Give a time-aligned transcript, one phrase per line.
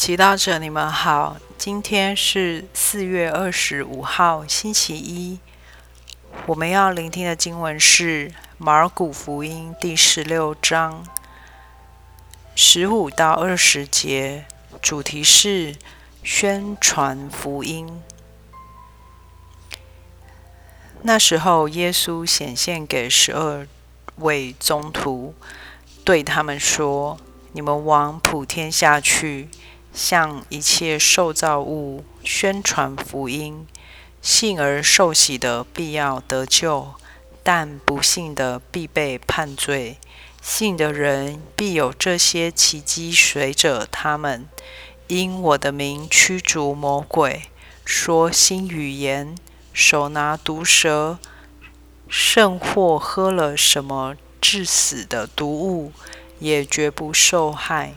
[0.00, 1.36] 祈祷者，你们好。
[1.58, 5.38] 今天是四月二十五号，星期一。
[6.46, 11.06] 我们要聆听的经文是马尔谷福音第十六章
[12.56, 14.46] 十五到二十节，
[14.80, 15.76] 主题是
[16.22, 18.00] 宣传福音。
[21.02, 23.68] 那时候，耶稣显现给十二
[24.16, 25.34] 位宗徒，
[26.02, 27.18] 对他们说
[27.52, 29.50] ：“你们往普天下去。”
[29.92, 33.66] 向一切受造物宣传福音，
[34.22, 36.94] 信而受洗的必要得救，
[37.42, 39.98] 但不信的必被判罪。
[40.42, 44.48] 信的人必有这些奇迹随着他们，
[45.06, 47.50] 因我的名驱逐魔鬼，
[47.84, 49.34] 说新语言，
[49.72, 51.18] 手拿毒蛇，
[52.08, 55.92] 甚或喝了什么致死的毒物，
[56.38, 57.94] 也绝不受害。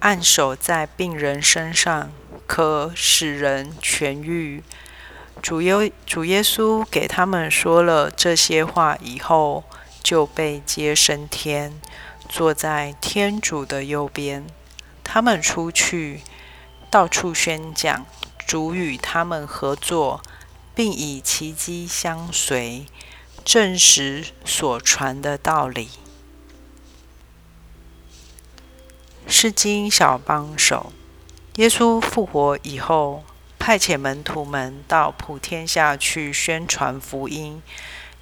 [0.00, 2.10] 按手在病人身上，
[2.46, 4.62] 可使人痊愈。
[5.42, 9.64] 主耶主耶稣给他们说了这些话以后，
[10.02, 11.80] 就被接升天，
[12.28, 14.46] 坐在天主的右边。
[15.02, 16.22] 他们出去，
[16.90, 18.06] 到处宣讲，
[18.46, 20.22] 主与他们合作，
[20.74, 22.86] 并以奇迹相随，
[23.44, 25.88] 证实所传的道理。
[29.28, 30.90] 是经小帮手。
[31.56, 33.24] 耶稣复活以后，
[33.58, 37.60] 派遣门徒们到普天下去宣传福音，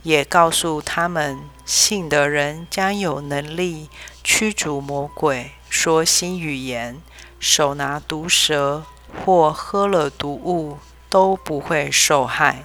[0.03, 3.89] 也告诉他们，信的人将有能力
[4.25, 7.01] 驱逐魔鬼，说新语言，
[7.39, 8.83] 手拿毒蛇
[9.25, 12.65] 或喝了毒物都不会受害，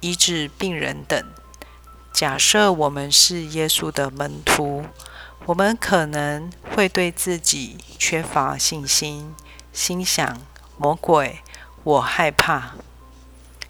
[0.00, 1.24] 医治病人等。
[2.12, 4.84] 假设我们是耶稣的门徒。
[5.46, 9.34] 我们可能会对自己缺乏信心，
[9.72, 10.40] 心想
[10.78, 11.40] ：“魔鬼，
[11.82, 12.74] 我害怕；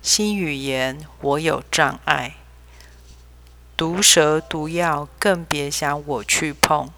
[0.03, 2.33] 新语言，我有障碍；
[3.75, 6.91] 毒蛇毒药，更别想我去碰。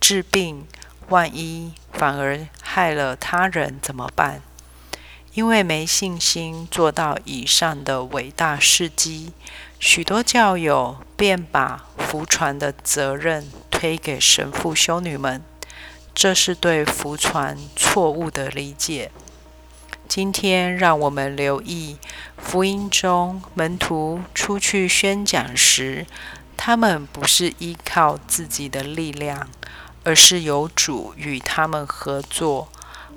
[0.00, 0.66] 治病，
[1.08, 4.42] 万一反而害了他人怎么办？”
[5.34, 9.32] 因为没信心做到以上的伟大事迹，
[9.78, 13.48] 许多教友便把福传的责任。
[13.82, 15.42] 可以给神父、修女们，
[16.14, 19.10] 这是对福传错误的理解。
[20.06, 21.96] 今天，让我们留意
[22.38, 26.06] 福音中门徒出去宣讲时，
[26.56, 29.48] 他们不是依靠自己的力量，
[30.04, 32.68] 而是有主与他们合作。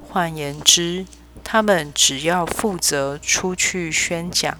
[0.01, 1.05] 换言之，
[1.43, 4.57] 他们只要负责出去宣讲，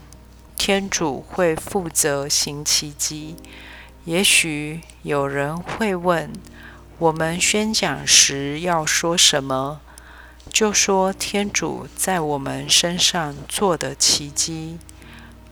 [0.56, 3.36] 天主会负责行奇迹。
[4.06, 6.32] 也许有人会问：
[7.00, 9.82] 我们宣讲时要说什么？
[10.54, 14.78] 就说天主在我们身上做的奇迹。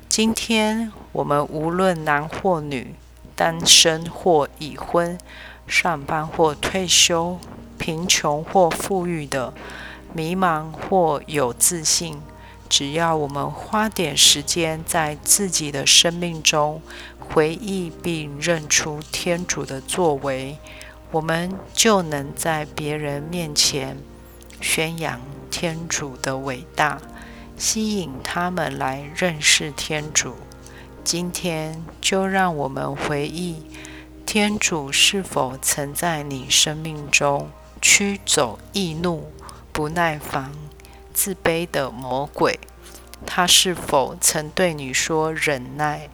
[0.08, 2.94] 今天我们无论男或女，
[3.36, 5.18] 单身或已婚，
[5.66, 7.40] 上班或退休，
[7.80, 9.52] 贫穷或富裕的，
[10.14, 12.22] 迷茫或有自信。
[12.76, 16.82] 只要我们花点时间在自己的生命中
[17.20, 20.58] 回忆并认出天主的作为，
[21.12, 23.98] 我们就能在别人面前
[24.60, 27.00] 宣扬天主的伟大，
[27.60, 30.34] 吸引他们来认识天主。
[31.04, 33.58] 今天就让我们回忆
[34.26, 39.32] 天主是否曾在你生命中驱走易怒、
[39.72, 40.63] 不耐烦。
[41.14, 42.60] 自卑的魔鬼，
[43.26, 46.10] 他是否曾对你说忍耐、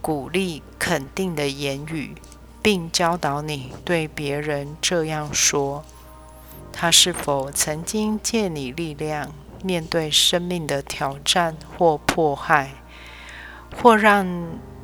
[0.00, 2.14] 鼓励、肯定的言语，
[2.62, 5.84] 并教导你对别人这样说？
[6.72, 9.32] 他是否曾经借你力量
[9.62, 12.74] 面对生命的挑战或迫害，
[13.76, 14.26] 或让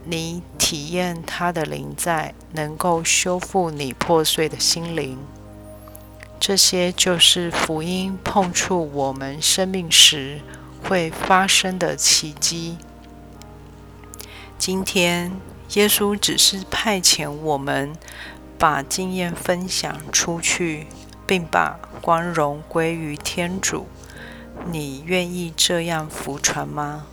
[0.05, 5.19] 你体验他的灵在，能够修复你破碎的心灵？
[6.47, 10.43] 这些就是福音碰触我们生命时
[10.83, 12.77] 会发生的奇迹。
[14.59, 15.41] 今天，
[15.73, 17.97] 耶稣只是派遣我们
[18.59, 20.87] 把经验分享出去，
[21.27, 23.87] 并把光荣归于天主。
[24.71, 27.07] 你愿意这样服传吗？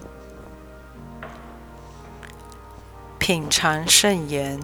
[3.18, 4.60] 品尝圣言。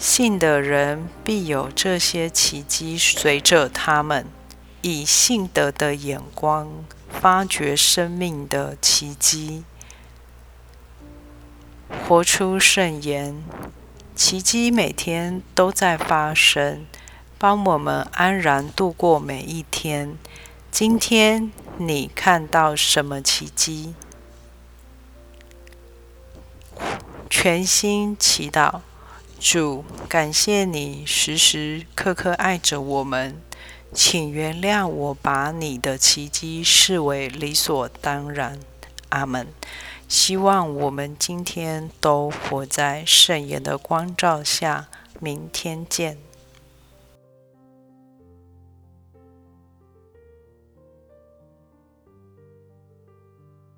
[0.00, 4.24] 信的人必有这些奇迹随着他们，
[4.80, 9.62] 以信德的眼光发掘生命的奇迹，
[12.08, 13.44] 活出圣言。
[14.16, 16.86] 奇迹每天都在发生，
[17.36, 20.16] 帮我们安然度过每一天。
[20.70, 23.94] 今天你看到什么奇迹？
[27.28, 28.80] 全心祈祷，
[29.40, 33.40] 主，感谢你时时刻刻爱着我们，
[33.94, 38.60] 请原谅我把你的奇迹视为理所当然。
[39.08, 39.48] 阿门。
[40.06, 44.88] 希望我们今天都活在圣言的光照下。
[45.20, 46.18] 明天见。